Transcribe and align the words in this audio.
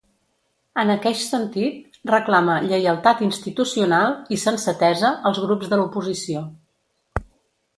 En 0.83 0.91
aqueix 0.93 1.19
sentit, 1.25 1.99
reclama 2.11 2.55
“lleialtat 2.71 3.21
institucional” 3.27 4.15
i 4.37 4.41
“sensatesa” 4.45 5.13
als 5.31 5.43
grups 5.45 5.71
de 5.75 5.81
l’oposició. 5.83 6.43